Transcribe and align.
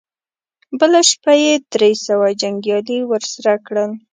بله 0.79 0.99
شپه 1.09 1.33
يې 1.43 1.53
درې 1.73 1.91
سوه 2.05 2.27
جنګيالي 2.41 2.99
ور 3.09 3.23
سره 3.33 3.53
کړل. 3.65 3.89